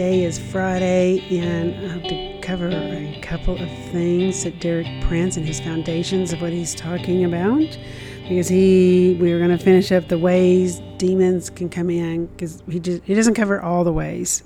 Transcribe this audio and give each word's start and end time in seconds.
Today 0.00 0.24
is 0.24 0.38
Friday, 0.38 1.20
and 1.40 1.74
I 1.74 1.92
have 1.92 2.04
to 2.04 2.38
cover 2.40 2.70
a 2.70 3.20
couple 3.20 3.62
of 3.62 3.68
things 3.92 4.44
that 4.44 4.58
Derek 4.58 4.86
Prince 5.02 5.36
and 5.36 5.44
his 5.44 5.60
foundations 5.60 6.32
of 6.32 6.40
what 6.40 6.54
he's 6.54 6.74
talking 6.74 7.22
about. 7.26 7.78
Because 8.22 8.48
he, 8.48 9.18
we 9.20 9.30
are 9.30 9.36
going 9.36 9.50
to 9.50 9.62
finish 9.62 9.92
up 9.92 10.08
the 10.08 10.16
ways 10.16 10.80
demons 10.96 11.50
can 11.50 11.68
come 11.68 11.90
in. 11.90 12.28
Because 12.28 12.62
he 12.66 12.80
he 13.04 13.12
doesn't 13.12 13.34
cover 13.34 13.60
all 13.60 13.84
the 13.84 13.92
ways, 13.92 14.42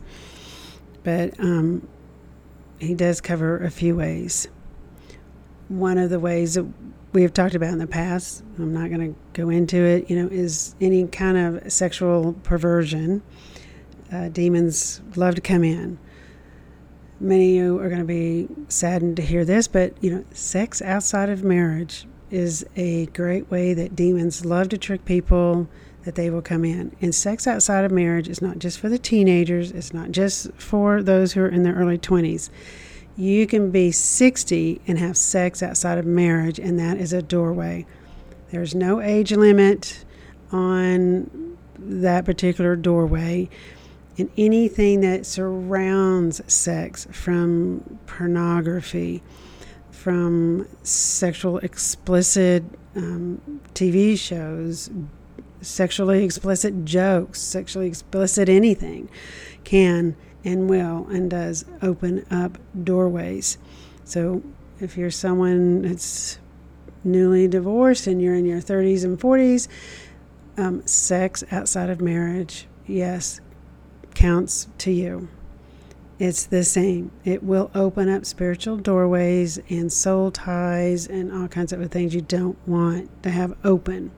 but 1.04 1.38
um, 1.38 1.86
he 2.80 2.92
does 2.96 3.20
cover 3.20 3.62
a 3.62 3.70
few 3.70 3.94
ways. 3.94 4.48
One 5.68 5.98
of 5.98 6.10
the 6.10 6.18
ways 6.18 6.54
that 6.54 6.66
we 7.12 7.22
have 7.22 7.32
talked 7.32 7.54
about 7.54 7.72
in 7.72 7.78
the 7.78 7.86
past, 7.86 8.42
I'm 8.58 8.74
not 8.74 8.90
going 8.90 9.14
to 9.14 9.20
go 9.40 9.50
into 9.50 9.76
it, 9.76 10.10
you 10.10 10.20
know, 10.20 10.26
is 10.32 10.74
any 10.80 11.06
kind 11.06 11.38
of 11.38 11.72
sexual 11.72 12.32
perversion 12.42 13.22
uh, 14.12 14.28
demons 14.28 15.00
love 15.16 15.34
to 15.34 15.40
come 15.40 15.64
in. 15.64 15.98
Many 17.20 17.58
of 17.58 17.64
you 17.64 17.78
are 17.78 17.88
going 17.88 18.00
to 18.00 18.04
be 18.04 18.48
saddened 18.68 19.16
to 19.16 19.22
hear 19.22 19.44
this, 19.44 19.68
but 19.68 19.94
you 20.02 20.10
know, 20.10 20.24
sex 20.32 20.82
outside 20.82 21.28
of 21.28 21.44
marriage 21.44 22.06
is 22.30 22.66
a 22.76 23.06
great 23.06 23.50
way 23.50 23.74
that 23.74 23.94
demons 23.94 24.44
love 24.44 24.68
to 24.70 24.78
trick 24.78 25.04
people 25.04 25.68
that 26.04 26.16
they 26.16 26.30
will 26.30 26.42
come 26.42 26.64
in. 26.64 26.94
And 27.00 27.14
sex 27.14 27.46
outside 27.46 27.84
of 27.84 27.92
marriage 27.92 28.28
is 28.28 28.42
not 28.42 28.58
just 28.58 28.78
for 28.78 28.88
the 28.88 28.98
teenagers, 28.98 29.70
it's 29.70 29.94
not 29.94 30.10
just 30.10 30.52
for 30.54 31.02
those 31.02 31.32
who 31.32 31.40
are 31.42 31.48
in 31.48 31.62
their 31.62 31.74
early 31.74 31.98
20s. 31.98 32.50
You 33.16 33.46
can 33.46 33.70
be 33.70 33.92
60 33.92 34.80
and 34.86 34.98
have 34.98 35.16
sex 35.16 35.62
outside 35.62 35.98
of 35.98 36.04
marriage, 36.04 36.58
and 36.58 36.78
that 36.78 36.98
is 36.98 37.12
a 37.12 37.22
doorway. 37.22 37.86
There's 38.50 38.74
no 38.74 39.00
age 39.00 39.32
limit 39.32 40.04
on 40.50 41.56
that 41.78 42.24
particular 42.24 42.76
doorway 42.76 43.48
and 44.16 44.30
anything 44.36 45.00
that 45.00 45.26
surrounds 45.26 46.40
sex 46.52 47.06
from 47.10 47.98
pornography, 48.06 49.22
from 49.90 50.68
sexual 50.82 51.58
explicit 51.58 52.62
um, 52.96 53.60
TV 53.74 54.18
shows, 54.18 54.90
sexually 55.60 56.24
explicit 56.24 56.84
jokes, 56.84 57.40
sexually 57.40 57.88
explicit 57.88 58.48
anything 58.48 59.08
can 59.64 60.14
and 60.44 60.68
will 60.68 61.06
and 61.08 61.30
does 61.30 61.64
open 61.82 62.24
up 62.30 62.58
doorways. 62.84 63.58
So 64.04 64.42
if 64.80 64.96
you're 64.96 65.10
someone 65.10 65.82
that's 65.82 66.38
newly 67.02 67.48
divorced 67.48 68.06
and 68.06 68.20
you're 68.20 68.34
in 68.34 68.46
your 68.46 68.60
30s 68.60 69.04
and 69.04 69.18
40s, 69.18 69.68
um, 70.56 70.86
sex 70.86 71.42
outside 71.50 71.90
of 71.90 72.00
marriage, 72.00 72.66
yes, 72.86 73.40
counts 74.14 74.68
to 74.78 74.90
you. 74.90 75.28
It's 76.18 76.46
the 76.46 76.62
same. 76.62 77.10
It 77.24 77.42
will 77.42 77.70
open 77.74 78.08
up 78.08 78.24
spiritual 78.24 78.76
doorways 78.76 79.58
and 79.68 79.92
soul 79.92 80.30
ties 80.30 81.06
and 81.06 81.32
all 81.32 81.48
kinds 81.48 81.72
of 81.72 81.90
things 81.90 82.14
you 82.14 82.20
don't 82.20 82.56
want 82.68 83.22
to 83.24 83.30
have 83.30 83.56
open. 83.64 84.12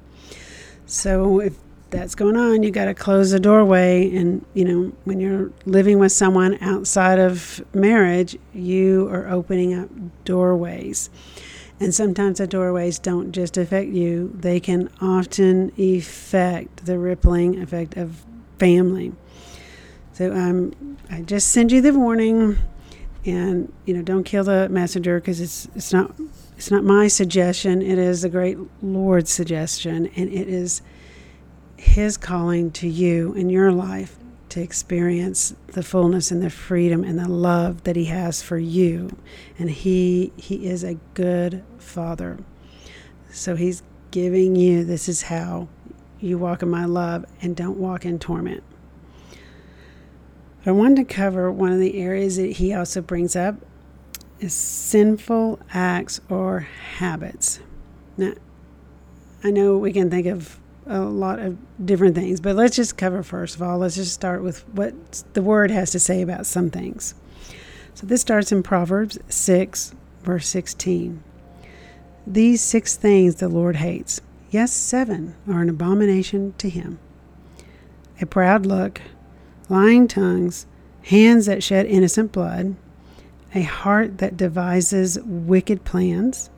So 0.84 1.40
if 1.40 1.54
that's 1.90 2.14
going 2.14 2.36
on, 2.36 2.62
you 2.62 2.70
got 2.70 2.86
to 2.86 2.94
close 2.94 3.30
the 3.30 3.40
doorway. 3.40 4.14
And, 4.14 4.44
you 4.54 4.64
know, 4.64 4.92
when 5.04 5.20
you're 5.20 5.50
living 5.64 5.98
with 5.98 6.12
someone 6.12 6.58
outside 6.60 7.18
of 7.18 7.64
marriage, 7.74 8.36
you 8.52 9.08
are 9.08 9.28
opening 9.28 9.74
up 9.74 9.88
doorways. 10.24 11.08
And 11.80 11.94
sometimes 11.94 12.38
the 12.38 12.46
doorways 12.46 12.98
don't 12.98 13.32
just 13.32 13.56
affect 13.56 13.90
you, 13.90 14.32
they 14.38 14.60
can 14.60 14.90
often 15.00 15.72
affect 15.78 16.86
the 16.86 16.98
rippling 16.98 17.60
effect 17.60 17.96
of 17.96 18.24
family. 18.58 19.12
So 20.16 20.32
um, 20.32 20.72
I 21.10 21.20
just 21.20 21.48
send 21.48 21.70
you 21.70 21.82
the 21.82 21.92
warning, 21.92 22.56
and 23.26 23.70
you 23.84 23.92
know, 23.92 24.00
don't 24.00 24.24
kill 24.24 24.44
the 24.44 24.66
messenger 24.70 25.20
because 25.20 25.42
it's 25.42 25.68
it's 25.74 25.92
not 25.92 26.14
it's 26.56 26.70
not 26.70 26.84
my 26.84 27.06
suggestion. 27.06 27.82
It 27.82 27.98
is 27.98 28.22
the 28.22 28.30
great 28.30 28.56
Lord's 28.82 29.30
suggestion, 29.30 30.06
and 30.16 30.32
it 30.32 30.48
is 30.48 30.80
His 31.76 32.16
calling 32.16 32.70
to 32.70 32.88
you 32.88 33.34
in 33.34 33.50
your 33.50 33.72
life 33.72 34.16
to 34.48 34.62
experience 34.62 35.54
the 35.66 35.82
fullness 35.82 36.30
and 36.30 36.42
the 36.42 36.48
freedom 36.48 37.04
and 37.04 37.18
the 37.18 37.28
love 37.28 37.84
that 37.84 37.94
He 37.94 38.06
has 38.06 38.40
for 38.40 38.56
you. 38.56 39.14
And 39.58 39.70
He 39.70 40.32
He 40.38 40.66
is 40.66 40.82
a 40.82 40.94
good 41.12 41.62
Father, 41.76 42.38
so 43.30 43.54
He's 43.54 43.82
giving 44.12 44.56
you 44.56 44.82
this 44.82 45.10
is 45.10 45.24
how 45.24 45.68
you 46.20 46.38
walk 46.38 46.62
in 46.62 46.70
my 46.70 46.86
love 46.86 47.26
and 47.42 47.54
don't 47.54 47.76
walk 47.76 48.06
in 48.06 48.18
torment. 48.18 48.62
But 50.66 50.72
I 50.72 50.74
wanted 50.74 51.08
to 51.08 51.14
cover 51.14 51.52
one 51.52 51.70
of 51.70 51.78
the 51.78 51.96
areas 52.02 52.38
that 52.38 52.50
he 52.50 52.74
also 52.74 53.00
brings 53.00 53.36
up 53.36 53.54
is 54.40 54.52
sinful 54.52 55.60
acts 55.72 56.20
or 56.28 56.66
habits. 56.96 57.60
Now, 58.16 58.32
I 59.44 59.52
know 59.52 59.78
we 59.78 59.92
can 59.92 60.10
think 60.10 60.26
of 60.26 60.58
a 60.84 60.98
lot 61.02 61.38
of 61.38 61.56
different 61.86 62.16
things, 62.16 62.40
but 62.40 62.56
let's 62.56 62.74
just 62.74 62.98
cover 62.98 63.22
first 63.22 63.54
of 63.54 63.62
all, 63.62 63.78
let's 63.78 63.94
just 63.94 64.12
start 64.12 64.42
with 64.42 64.68
what 64.70 65.22
the 65.34 65.42
word 65.42 65.70
has 65.70 65.92
to 65.92 66.00
say 66.00 66.20
about 66.20 66.46
some 66.46 66.68
things. 66.70 67.14
So 67.94 68.04
this 68.04 68.20
starts 68.20 68.50
in 68.50 68.64
Proverbs 68.64 69.20
6, 69.28 69.94
verse 70.24 70.48
16. 70.48 71.22
These 72.26 72.60
six 72.60 72.96
things 72.96 73.36
the 73.36 73.48
Lord 73.48 73.76
hates, 73.76 74.20
yes, 74.50 74.72
seven 74.72 75.36
are 75.48 75.62
an 75.62 75.68
abomination 75.68 76.54
to 76.58 76.68
him 76.68 76.98
a 78.20 78.26
proud 78.26 78.64
look, 78.64 79.00
lying 79.68 80.08
tongues, 80.08 80.66
hands 81.02 81.46
that 81.46 81.62
shed 81.62 81.86
innocent 81.86 82.32
blood, 82.32 82.74
a 83.54 83.62
heart 83.62 84.18
that 84.18 84.36
devises 84.36 85.18
wicked 85.24 85.84
plans, 85.84 86.50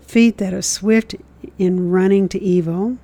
feet 0.00 0.38
that 0.38 0.54
are 0.54 0.62
swift 0.62 1.14
in 1.58 1.90
running 1.90 2.28
to 2.28 2.40
evil, 2.40 2.98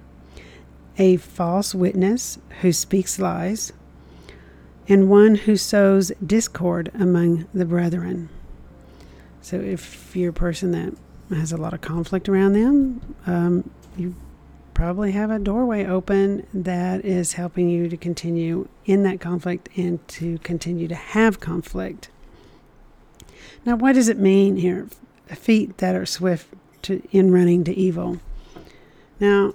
a 0.98 1.16
false 1.16 1.74
witness 1.74 2.38
who 2.60 2.72
speaks 2.72 3.18
lies, 3.18 3.72
and 4.88 5.08
one 5.08 5.34
who 5.34 5.56
sows 5.56 6.12
discord 6.24 6.90
among 6.94 7.46
the 7.54 7.64
brethren. 7.64 8.28
So, 9.40 9.56
if 9.58 10.14
you're 10.14 10.30
a 10.30 10.34
person 10.34 10.70
that 10.72 10.94
has 11.36 11.52
a 11.52 11.56
lot 11.56 11.72
of 11.72 11.80
conflict 11.80 12.28
around 12.28 12.52
them, 12.52 13.14
um, 13.26 13.70
you 13.96 14.14
probably 14.82 15.12
have 15.12 15.30
a 15.30 15.38
doorway 15.38 15.86
open 15.86 16.44
that 16.52 17.04
is 17.04 17.34
helping 17.34 17.68
you 17.68 17.88
to 17.88 17.96
continue 17.96 18.66
in 18.84 19.04
that 19.04 19.20
conflict 19.20 19.68
and 19.76 20.06
to 20.08 20.38
continue 20.38 20.88
to 20.88 20.94
have 20.96 21.38
conflict. 21.38 22.10
Now, 23.64 23.76
what 23.76 23.92
does 23.92 24.08
it 24.08 24.18
mean 24.18 24.56
here? 24.56 24.88
Feet 25.28 25.78
that 25.78 25.94
are 25.94 26.04
swift 26.04 26.52
to, 26.82 27.00
in 27.12 27.30
running 27.30 27.62
to 27.62 27.72
evil. 27.72 28.18
Now, 29.20 29.54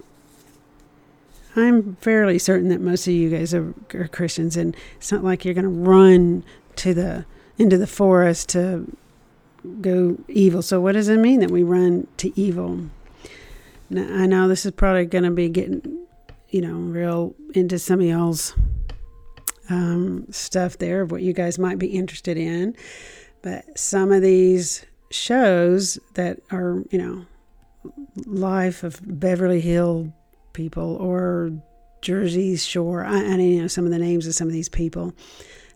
I'm 1.58 1.98
fairly 1.98 2.40
certain 2.40 2.70
that 2.70 2.80
most 2.80 3.06
of 3.06 3.12
you 3.12 3.30
guys 3.30 3.54
are, 3.54 3.74
are 3.96 4.08
Christians, 4.08 4.56
and 4.56 4.78
it's 4.96 5.12
not 5.12 5.26
like 5.26 5.44
you're 5.44 5.54
going 5.54 5.66
to 5.66 5.90
run 5.90 6.46
to 6.78 6.94
the 6.94 7.26
into 7.58 7.78
the 7.78 7.86
forest 7.86 8.48
to 8.50 8.96
go 9.82 10.20
evil. 10.30 10.62
So, 10.62 10.80
what 10.80 10.94
does 10.94 11.10
it 11.10 11.18
mean 11.18 11.42
that 11.42 11.52
we 11.52 11.64
run 11.64 12.08
to 12.16 12.32
evil? 12.40 12.86
I 13.92 14.26
know 14.26 14.48
this 14.48 14.66
is 14.66 14.72
probably 14.72 15.06
going 15.06 15.24
to 15.24 15.32
be 15.32 15.50
getting, 15.50 16.06
you 16.50 16.62
know, 16.62 16.76
real 16.76 17.36
into 17.54 17.80
some 17.80 18.00
of 18.00 18.06
y'all's 18.06 18.54
um, 19.70 20.26
stuff 20.30 20.78
there, 20.78 21.02
of 21.02 21.12
what 21.12 21.22
you 21.22 21.34
guys 21.34 21.58
might 21.58 21.80
be 21.80 21.88
interested 21.88 22.38
in. 22.38 22.76
But 23.42 23.78
some 23.78 24.12
of 24.12 24.22
these 24.22 24.86
shows 25.10 26.00
that 26.16 26.40
are, 26.52 26.84
you 26.92 26.98
know, 26.98 27.26
life 28.26 28.84
of 28.84 29.00
Beverly 29.04 29.62
Hill 29.62 30.14
people 30.54 30.96
or 30.98 31.52
Jersey 32.02 32.56
Shore. 32.58 33.06
I, 33.06 33.24
I 33.24 33.36
you 33.36 33.62
know 33.62 33.68
some 33.68 33.86
of 33.86 33.92
the 33.92 34.00
names 34.00 34.28
of 34.28 34.34
some 34.34 34.48
of 34.48 34.54
these 34.54 34.70
people. 34.70 35.14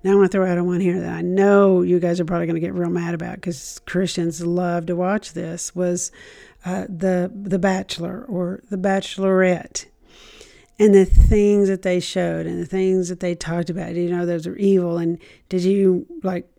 Now 0.04 0.14
I 0.14 0.16
want 0.16 0.32
to 0.32 0.38
throw 0.38 0.50
out 0.50 0.58
a 0.58 0.64
one 0.64 0.80
here 0.80 1.00
that 1.00 1.14
I 1.14 1.22
know 1.22 1.82
you 1.82 2.00
guys 2.00 2.20
are 2.20 2.26
probably 2.26 2.48
going 2.48 2.56
to 2.56 2.62
get 2.62 2.74
real 2.74 2.90
mad 2.90 3.14
about 3.14 3.36
because 3.36 3.80
Christians 3.86 4.44
love 4.44 4.88
to 4.88 4.96
watch 4.96 5.34
this. 5.34 5.76
Was 5.76 6.12
uh, 6.66 6.86
the 6.90 7.32
the 7.34 7.60
Bachelor 7.60 8.26
or 8.28 8.64
the 8.70 8.78
Bachelorette, 8.78 9.86
and 10.82 10.96
the 10.96 11.06
things 11.06 11.68
that 11.68 11.84
they 11.84 12.00
showed 12.00 12.48
and 12.48 12.60
the 12.60 12.66
things 12.66 13.10
that 13.10 13.20
they 13.20 13.36
talked 13.36 13.70
about. 13.70 13.94
You 13.94 14.10
know, 14.10 14.26
those 14.26 14.48
are 14.48 14.56
evil. 14.56 14.98
And 14.98 15.20
did 15.48 15.62
you 15.62 16.08
like 16.24 16.50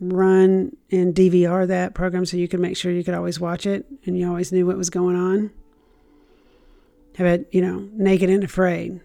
run 0.00 0.74
and 0.90 1.14
DVR 1.14 1.68
that 1.68 1.92
program 1.92 2.24
so 2.24 2.38
you 2.38 2.48
could 2.48 2.60
make 2.60 2.78
sure 2.78 2.90
you 2.90 3.04
could 3.04 3.12
always 3.12 3.38
watch 3.38 3.66
it 3.66 3.84
and 4.06 4.18
you 4.18 4.26
always 4.26 4.50
knew 4.50 4.66
what 4.66 4.78
was 4.78 4.88
going 4.88 5.14
on? 5.14 5.50
How 7.18 7.26
about, 7.26 7.52
you 7.52 7.60
know, 7.60 7.86
Naked 7.92 8.30
and 8.30 8.42
Afraid? 8.42 9.00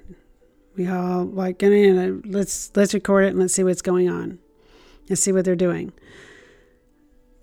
We 0.78 0.88
all 0.88 1.26
like, 1.26 1.64
and 1.64 2.26
let's 2.26 2.72
let's 2.76 2.94
record 2.94 3.26
it 3.26 3.30
and 3.30 3.40
let's 3.40 3.54
see 3.54 3.64
what's 3.64 3.82
going 3.82 4.10
on. 4.10 4.40
Let's 5.10 5.22
see 5.22 5.32
what 5.32 5.46
they're 5.46 5.56
doing. 5.56 5.94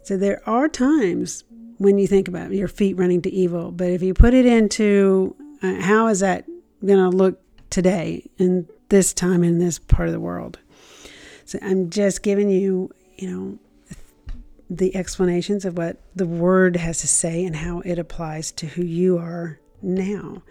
So 0.02 0.16
there 0.16 0.46
are 0.48 0.68
times 0.68 1.44
when 1.78 1.98
you 1.98 2.06
think 2.06 2.28
about 2.28 2.50
your 2.52 2.68
feet 2.68 2.96
running 2.96 3.22
to 3.22 3.30
evil, 3.30 3.72
but 3.72 3.88
if 3.88 4.02
you 4.02 4.14
put 4.14 4.34
it 4.34 4.46
into 4.46 5.34
uh, 5.62 5.80
how 5.80 6.08
is 6.08 6.20
that 6.20 6.44
going 6.84 6.98
to 6.98 7.16
look 7.16 7.40
today 7.70 8.28
in 8.38 8.68
this 8.88 9.12
time 9.12 9.44
in 9.44 9.58
this 9.58 9.78
part 9.78 10.08
of 10.08 10.12
the 10.12 10.20
world? 10.20 10.58
So 11.44 11.58
I'm 11.62 11.90
just 11.90 12.22
giving 12.22 12.50
you, 12.50 12.90
you 13.16 13.30
know, 13.30 13.58
the 14.68 14.94
explanations 14.96 15.64
of 15.64 15.76
what 15.76 15.98
the 16.16 16.26
word 16.26 16.76
has 16.76 17.00
to 17.00 17.08
say 17.08 17.44
and 17.44 17.56
how 17.56 17.80
it 17.80 17.98
applies 17.98 18.50
to 18.52 18.66
who 18.66 18.82
you 18.82 19.18
are 19.18 19.58
now. 19.82 20.42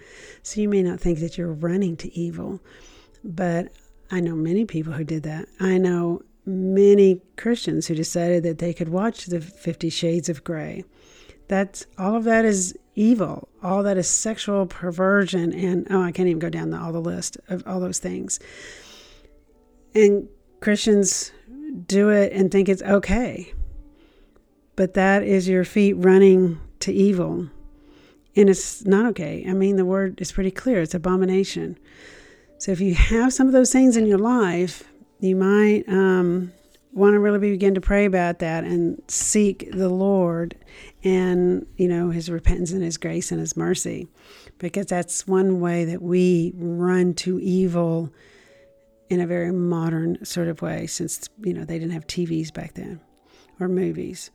So 0.43 0.61
you 0.61 0.69
may 0.69 0.83
not 0.83 0.99
think 0.99 1.19
that 1.19 1.37
you're 1.37 1.53
running 1.53 1.97
to 1.97 2.13
evil, 2.13 2.59
but 3.23 3.71
I 4.11 4.19
know 4.19 4.35
many 4.35 4.65
people 4.65 4.93
who 4.93 5.03
did 5.03 5.23
that. 5.23 5.47
I 5.59 5.77
know 5.77 6.21
many 6.45 7.21
Christians 7.37 7.87
who 7.87 7.95
decided 7.95 8.43
that 8.43 8.57
they 8.57 8.73
could 8.73 8.89
watch 8.89 9.27
the 9.27 9.41
50 9.41 9.89
shades 9.89 10.29
of 10.29 10.43
gray. 10.43 10.83
That's 11.47 11.85
all 11.97 12.15
of 12.15 12.23
that 12.25 12.45
is 12.45 12.77
evil. 12.95 13.49
All 13.61 13.83
that 13.83 13.97
is 13.97 14.09
sexual 14.09 14.65
perversion 14.65 15.53
and 15.53 15.87
oh, 15.89 16.01
I 16.01 16.11
can't 16.11 16.27
even 16.27 16.39
go 16.39 16.49
down 16.49 16.71
the, 16.71 16.79
all 16.79 16.91
the 16.91 17.01
list 17.01 17.37
of 17.47 17.63
all 17.67 17.79
those 17.79 17.99
things. 17.99 18.39
And 19.93 20.27
Christians 20.61 21.31
do 21.85 22.09
it 22.09 22.31
and 22.33 22.51
think 22.51 22.69
it's 22.69 22.81
okay. 22.81 23.53
But 24.75 24.93
that 24.93 25.23
is 25.23 25.47
your 25.47 25.63
feet 25.63 25.93
running 25.93 26.59
to 26.79 26.93
evil. 26.93 27.49
And 28.35 28.49
it's 28.49 28.85
not 28.85 29.05
okay. 29.07 29.45
I 29.47 29.53
mean, 29.53 29.75
the 29.75 29.85
word 29.85 30.21
is 30.21 30.31
pretty 30.31 30.51
clear 30.51 30.81
it's 30.81 30.93
abomination. 30.93 31.77
So 32.57 32.71
if 32.71 32.79
you 32.79 32.93
have 32.93 33.33
some 33.33 33.47
of 33.47 33.53
those 33.53 33.71
things 33.71 33.97
in 33.97 34.05
your 34.05 34.19
life, 34.19 34.83
you 35.19 35.35
might 35.35 35.83
um, 35.87 36.53
want 36.93 37.13
to 37.13 37.19
really 37.19 37.39
begin 37.39 37.73
to 37.75 37.81
pray 37.81 38.05
about 38.05 38.39
that 38.39 38.63
and 38.63 39.01
seek 39.07 39.69
the 39.71 39.89
Lord 39.89 40.55
and, 41.03 41.65
you 41.77 41.87
know, 41.87 42.09
his 42.11 42.29
repentance 42.29 42.71
and 42.71 42.83
his 42.83 42.97
grace 42.97 43.31
and 43.31 43.39
his 43.39 43.57
mercy. 43.57 44.07
Because 44.59 44.85
that's 44.85 45.27
one 45.27 45.59
way 45.59 45.85
that 45.85 46.01
we 46.01 46.53
run 46.55 47.13
to 47.15 47.39
evil 47.39 48.13
in 49.09 49.19
a 49.19 49.27
very 49.27 49.51
modern 49.51 50.23
sort 50.23 50.47
of 50.47 50.61
way, 50.61 50.87
since, 50.87 51.27
you 51.43 51.53
know, 51.53 51.65
they 51.65 51.77
didn't 51.77 51.91
have 51.91 52.07
TVs 52.07 52.53
back 52.53 52.75
then 52.75 53.01
or 53.59 53.67
movies. 53.67 54.31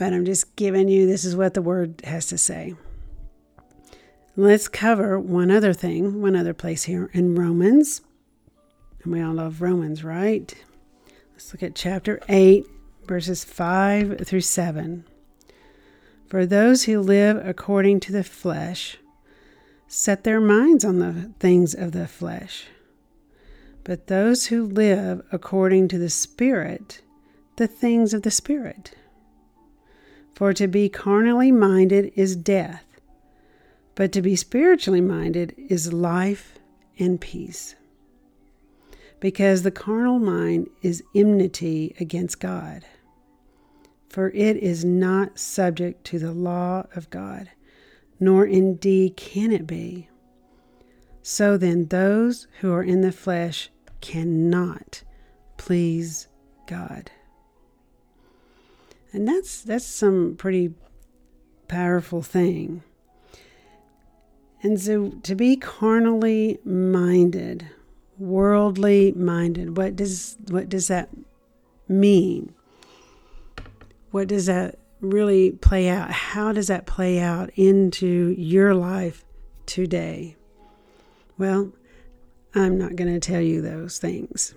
But 0.00 0.14
I'm 0.14 0.24
just 0.24 0.56
giving 0.56 0.88
you 0.88 1.06
this 1.06 1.26
is 1.26 1.36
what 1.36 1.52
the 1.52 1.60
word 1.60 2.00
has 2.04 2.26
to 2.28 2.38
say. 2.38 2.74
Let's 4.34 4.66
cover 4.66 5.20
one 5.20 5.50
other 5.50 5.74
thing, 5.74 6.22
one 6.22 6.34
other 6.34 6.54
place 6.54 6.84
here 6.84 7.10
in 7.12 7.34
Romans. 7.34 8.00
And 9.02 9.12
we 9.12 9.20
all 9.20 9.34
love 9.34 9.60
Romans, 9.60 10.02
right? 10.02 10.54
Let's 11.32 11.52
look 11.52 11.62
at 11.62 11.74
chapter 11.74 12.18
8, 12.30 12.64
verses 13.04 13.44
5 13.44 14.26
through 14.26 14.40
7. 14.40 15.04
For 16.28 16.46
those 16.46 16.84
who 16.84 16.98
live 17.02 17.36
according 17.46 18.00
to 18.00 18.12
the 18.12 18.24
flesh 18.24 18.96
set 19.86 20.24
their 20.24 20.40
minds 20.40 20.82
on 20.82 21.00
the 21.00 21.34
things 21.38 21.74
of 21.74 21.92
the 21.92 22.08
flesh 22.08 22.68
but 23.84 24.06
those 24.06 24.46
who 24.46 24.64
live 24.64 25.20
according 25.32 25.88
to 25.88 25.98
the 25.98 26.10
Spirit, 26.10 27.02
the 27.56 27.66
things 27.66 28.14
of 28.14 28.22
the 28.22 28.30
Spirit. 28.30 28.94
For 30.40 30.54
to 30.54 30.66
be 30.66 30.88
carnally 30.88 31.52
minded 31.52 32.14
is 32.16 32.34
death, 32.34 32.86
but 33.94 34.10
to 34.12 34.22
be 34.22 34.36
spiritually 34.36 35.02
minded 35.02 35.54
is 35.58 35.92
life 35.92 36.58
and 36.98 37.20
peace. 37.20 37.74
Because 39.20 39.64
the 39.64 39.70
carnal 39.70 40.18
mind 40.18 40.70
is 40.80 41.02
enmity 41.14 41.94
against 42.00 42.40
God, 42.40 42.86
for 44.08 44.30
it 44.30 44.56
is 44.56 44.82
not 44.82 45.38
subject 45.38 46.04
to 46.04 46.18
the 46.18 46.32
law 46.32 46.86
of 46.96 47.10
God, 47.10 47.50
nor 48.18 48.46
indeed 48.46 49.18
can 49.18 49.52
it 49.52 49.66
be. 49.66 50.08
So 51.20 51.58
then, 51.58 51.88
those 51.88 52.46
who 52.60 52.72
are 52.72 52.82
in 52.82 53.02
the 53.02 53.12
flesh 53.12 53.68
cannot 54.00 55.02
please 55.58 56.28
God. 56.66 57.10
And 59.12 59.26
that's 59.26 59.62
that's 59.62 59.84
some 59.84 60.36
pretty 60.36 60.74
powerful 61.68 62.22
thing. 62.22 62.82
And 64.62 64.80
so 64.80 65.10
to 65.22 65.34
be 65.34 65.56
carnally 65.56 66.58
minded, 66.64 67.68
worldly 68.18 69.12
minded, 69.12 69.76
what 69.76 69.96
does 69.96 70.36
what 70.48 70.68
does 70.68 70.88
that 70.88 71.08
mean? 71.88 72.54
What 74.10 74.28
does 74.28 74.46
that 74.46 74.78
really 75.00 75.52
play 75.52 75.88
out? 75.88 76.10
How 76.10 76.52
does 76.52 76.66
that 76.66 76.86
play 76.86 77.20
out 77.20 77.50
into 77.56 78.34
your 78.36 78.74
life 78.74 79.24
today? 79.66 80.36
Well, 81.38 81.72
I'm 82.54 82.76
not 82.76 82.96
going 82.96 83.12
to 83.12 83.20
tell 83.20 83.40
you 83.40 83.62
those 83.62 83.98
things 83.98 84.54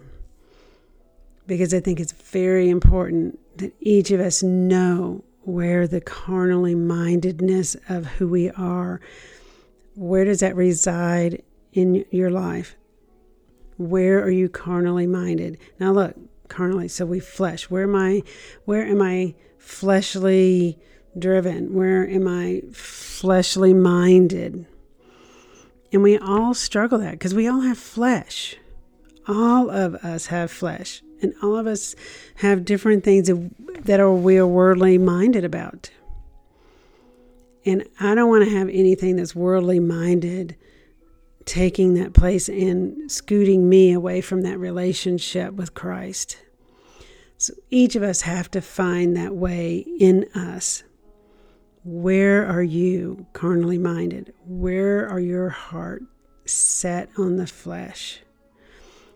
because 1.48 1.74
I 1.74 1.80
think 1.80 2.00
it's 2.00 2.12
very 2.12 2.70
important 2.70 3.40
that 3.58 3.74
each 3.80 4.12
of 4.12 4.20
us 4.20 4.42
know 4.44 5.24
where 5.42 5.88
the 5.88 6.02
carnally 6.02 6.76
mindedness 6.76 7.76
of 7.90 8.06
who 8.06 8.28
we 8.28 8.50
are 8.52 9.02
where 9.96 10.26
does 10.26 10.40
that 10.40 10.56
reside 10.56 11.44
in 11.72 12.06
your 12.12 12.30
life? 12.30 12.76
Where 13.78 14.22
are 14.24 14.30
you 14.30 14.50
carnally 14.50 15.08
minded? 15.08 15.58
Now 15.80 15.92
look 15.92 16.16
carnally 16.48 16.88
so 16.88 17.06
we 17.06 17.20
flesh. 17.20 17.70
Where 17.70 17.84
am 17.84 17.96
i 17.96 18.22
where 18.66 18.86
am 18.86 19.02
i 19.02 19.34
fleshly 19.58 20.80
driven? 21.18 21.74
Where 21.74 22.08
am 22.08 22.28
i 22.28 22.62
fleshly 22.72 23.74
minded? 23.74 24.66
And 25.92 26.02
we 26.02 26.18
all 26.18 26.54
struggle 26.54 27.00
that 27.00 27.12
because 27.12 27.36
we 27.36 27.48
all 27.48 27.62
have 27.62 27.78
flesh. 27.78 28.56
All 29.28 29.70
of 29.70 29.96
us 29.96 30.28
have 30.28 30.52
flesh. 30.52 31.02
And 31.24 31.34
all 31.42 31.56
of 31.56 31.66
us 31.66 31.96
have 32.36 32.66
different 32.66 33.04
things 33.04 33.32
that 33.86 34.00
are 34.00 34.14
we 34.14 34.38
are 34.38 34.46
worldly 34.46 34.98
minded 34.98 35.44
about. 35.44 35.90
And 37.66 37.88
I 38.00 38.14
don't 38.14 38.30
want 38.30 38.44
to 38.44 38.52
have 38.52 38.70
anything 38.70 39.16
that's 39.16 39.34
worldly 39.34 39.80
minded 39.80 40.58
taking 41.46 41.94
that 41.96 42.14
place 42.14 42.50
and 42.50 43.12
scooting 43.12 43.68
me 43.68 43.94
away 43.94 44.22
from 44.22 44.42
that 44.42 44.60
relationship 44.60 45.54
with 45.54 45.74
Christ. 45.74 46.38
So 47.38 47.54
each 47.70 47.96
of 47.96 48.04
us 48.04 48.22
have 48.22 48.52
to 48.52 48.62
find 48.62 49.16
that 49.18 49.36
way 49.36 49.78
in 49.78 50.26
us. 50.36 50.84
Where 51.84 52.46
are 52.46 52.64
you 52.64 53.26
carnally 53.34 53.78
minded? 53.78 54.34
Where 54.46 55.08
are 55.10 55.20
your 55.20 55.50
heart 55.50 56.04
set 56.46 57.10
on 57.18 57.36
the 57.36 57.48
flesh? 57.48 58.22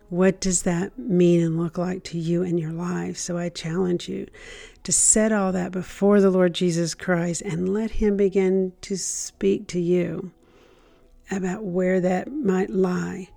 What 0.09 0.39
does 0.39 0.61
that 0.63 0.97
mean 0.97 1.41
and 1.41 1.57
look 1.57 1.77
like 1.77 2.03
to 2.05 2.17
you 2.17 2.41
in 2.41 2.57
your 2.57 2.71
life? 2.71 3.17
So 3.17 3.37
I 3.37 3.49
challenge 3.49 4.07
you 4.07 4.27
to 4.83 4.91
set 4.93 5.33
all 5.33 5.51
that 5.51 5.73
before 5.73 6.21
the 6.21 6.29
Lord 6.29 6.53
Jesus 6.53 6.95
Christ 6.95 7.41
and 7.41 7.73
let 7.73 7.91
Him 7.91 8.15
begin 8.15 8.71
to 8.81 8.95
speak 8.95 9.67
to 9.67 9.79
you 9.81 10.31
about 11.29 11.65
where 11.65 11.99
that 11.99 12.31
might 12.31 12.69
lie. 12.69 13.29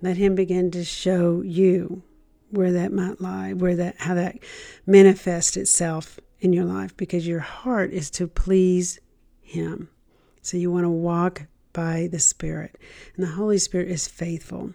Let 0.00 0.16
Him 0.16 0.36
begin 0.36 0.70
to 0.72 0.84
show 0.84 1.40
you 1.40 2.04
where 2.50 2.70
that 2.72 2.92
might 2.92 3.20
lie, 3.20 3.52
where 3.52 3.74
that 3.74 3.96
how 3.98 4.14
that 4.14 4.38
manifests 4.86 5.56
itself 5.56 6.20
in 6.38 6.52
your 6.52 6.64
life 6.64 6.96
because 6.96 7.26
your 7.26 7.40
heart 7.40 7.92
is 7.92 8.10
to 8.10 8.28
please 8.28 9.00
Him. 9.40 9.88
So 10.40 10.56
you 10.56 10.70
want 10.70 10.84
to 10.84 10.90
walk 10.90 11.42
by 11.72 12.08
the 12.12 12.20
Spirit. 12.20 12.78
And 13.16 13.26
the 13.26 13.32
Holy 13.32 13.58
Spirit 13.58 13.88
is 13.88 14.06
faithful. 14.06 14.74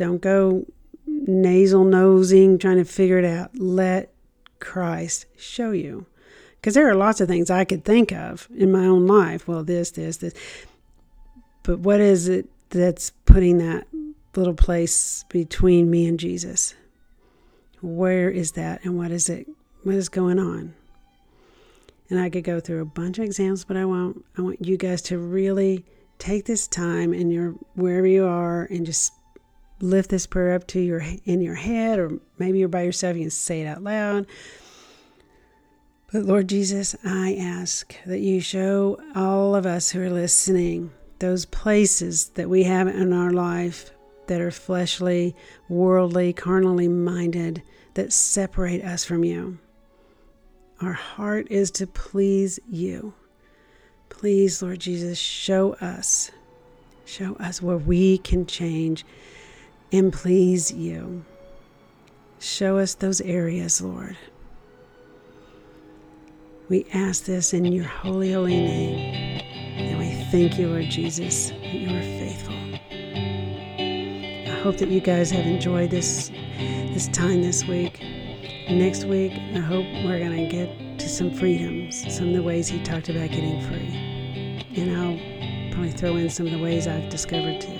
Don't 0.00 0.22
go 0.22 0.64
nasal 1.04 1.84
nosing, 1.84 2.58
trying 2.58 2.78
to 2.78 2.86
figure 2.86 3.18
it 3.18 3.24
out. 3.26 3.54
Let 3.58 4.10
Christ 4.58 5.26
show 5.36 5.72
you. 5.72 6.06
Because 6.52 6.72
there 6.72 6.88
are 6.88 6.94
lots 6.94 7.20
of 7.20 7.28
things 7.28 7.50
I 7.50 7.66
could 7.66 7.84
think 7.84 8.10
of 8.10 8.48
in 8.56 8.72
my 8.72 8.86
own 8.86 9.06
life. 9.06 9.46
Well, 9.46 9.62
this, 9.62 9.90
this, 9.90 10.16
this. 10.16 10.32
But 11.64 11.80
what 11.80 12.00
is 12.00 12.28
it 12.28 12.48
that's 12.70 13.10
putting 13.26 13.58
that 13.58 13.88
little 14.34 14.54
place 14.54 15.26
between 15.28 15.90
me 15.90 16.06
and 16.06 16.18
Jesus? 16.18 16.74
Where 17.82 18.30
is 18.30 18.52
that 18.52 18.82
and 18.82 18.96
what 18.96 19.10
is 19.10 19.28
it? 19.28 19.48
What 19.82 19.96
is 19.96 20.08
going 20.08 20.38
on? 20.38 20.72
And 22.08 22.18
I 22.18 22.30
could 22.30 22.44
go 22.44 22.58
through 22.58 22.80
a 22.80 22.86
bunch 22.86 23.18
of 23.18 23.26
examples, 23.26 23.66
but 23.66 23.76
I 23.76 23.84
won't. 23.84 24.24
I 24.38 24.40
want 24.40 24.64
you 24.64 24.78
guys 24.78 25.02
to 25.02 25.18
really 25.18 25.84
take 26.18 26.46
this 26.46 26.66
time 26.66 27.12
and 27.12 27.30
you're 27.30 27.50
wherever 27.74 28.06
you 28.06 28.24
are 28.24 28.62
and 28.64 28.86
just 28.86 29.12
lift 29.80 30.10
this 30.10 30.26
prayer 30.26 30.54
up 30.54 30.66
to 30.68 30.80
your 30.80 31.02
in 31.24 31.40
your 31.40 31.54
head, 31.54 31.98
or 31.98 32.18
maybe 32.38 32.58
you're 32.58 32.68
by 32.68 32.82
yourself, 32.82 33.16
you 33.16 33.24
can 33.24 33.30
say 33.30 33.62
it 33.62 33.66
out 33.66 33.82
loud. 33.82 34.26
But 36.12 36.24
Lord 36.24 36.48
Jesus, 36.48 36.96
I 37.04 37.36
ask 37.36 37.94
that 38.04 38.18
you 38.18 38.40
show 38.40 39.00
all 39.14 39.54
of 39.54 39.64
us 39.64 39.90
who 39.90 40.02
are 40.02 40.10
listening 40.10 40.90
those 41.20 41.44
places 41.44 42.30
that 42.30 42.48
we 42.48 42.64
have 42.64 42.88
in 42.88 43.12
our 43.12 43.30
life 43.30 43.92
that 44.26 44.40
are 44.40 44.50
fleshly, 44.50 45.36
worldly, 45.68 46.32
carnally 46.32 46.88
minded, 46.88 47.62
that 47.94 48.12
separate 48.12 48.82
us 48.82 49.04
from 49.04 49.22
you. 49.22 49.58
Our 50.80 50.94
heart 50.94 51.48
is 51.50 51.70
to 51.72 51.86
please 51.86 52.58
you. 52.68 53.12
Please, 54.08 54.62
Lord 54.62 54.80
Jesus, 54.80 55.18
show 55.18 55.74
us, 55.74 56.30
show 57.04 57.34
us 57.34 57.60
where 57.60 57.76
we 57.76 58.18
can 58.18 58.46
change 58.46 59.04
and 59.92 60.12
please 60.12 60.72
you. 60.72 61.24
Show 62.38 62.78
us 62.78 62.94
those 62.94 63.20
areas, 63.20 63.82
Lord. 63.82 64.16
We 66.68 66.86
ask 66.94 67.24
this 67.24 67.52
in 67.52 67.64
your 67.66 67.84
holy, 67.84 68.32
holy 68.32 68.60
name. 68.60 69.40
And 69.76 69.98
we 69.98 70.12
thank 70.30 70.58
you, 70.58 70.68
Lord 70.68 70.88
Jesus, 70.88 71.50
that 71.50 71.74
you 71.74 71.88
are 71.88 72.00
faithful. 72.00 72.54
I 74.50 74.62
hope 74.62 74.76
that 74.78 74.88
you 74.88 75.00
guys 75.00 75.30
have 75.30 75.46
enjoyed 75.46 75.90
this 75.90 76.30
this 76.92 77.08
time 77.08 77.42
this 77.42 77.64
week. 77.64 78.00
Next 78.68 79.04
week, 79.04 79.32
I 79.32 79.58
hope 79.58 79.84
we're 80.04 80.20
going 80.20 80.48
to 80.48 80.48
get 80.48 80.98
to 81.00 81.08
some 81.08 81.30
freedoms, 81.32 82.14
some 82.14 82.28
of 82.28 82.34
the 82.34 82.42
ways 82.42 82.68
he 82.68 82.80
talked 82.82 83.08
about 83.08 83.30
getting 83.30 83.60
free. 83.62 84.66
And 84.76 84.96
I'll 84.96 85.72
probably 85.72 85.90
throw 85.90 86.16
in 86.16 86.30
some 86.30 86.46
of 86.46 86.52
the 86.52 86.62
ways 86.62 86.86
I've 86.86 87.08
discovered 87.08 87.60
too. 87.60 87.79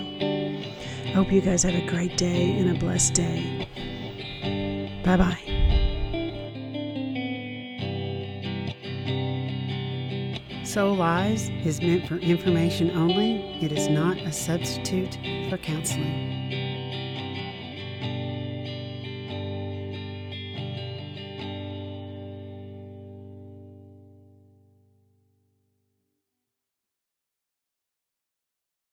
I 1.10 1.12
hope 1.12 1.32
you 1.32 1.40
guys 1.40 1.64
have 1.64 1.74
a 1.74 1.84
great 1.88 2.16
day 2.16 2.56
and 2.56 2.70
a 2.70 2.78
blessed 2.78 3.14
day. 3.14 3.66
Bye 5.04 5.16
bye. 5.16 5.42
Soul 10.64 10.94
Lies 10.94 11.48
is 11.64 11.82
meant 11.82 12.06
for 12.06 12.18
information 12.18 12.92
only. 12.92 13.40
It 13.60 13.72
is 13.72 13.88
not 13.88 14.18
a 14.18 14.30
substitute 14.30 15.18
for 15.50 15.58
counseling. 15.58 16.69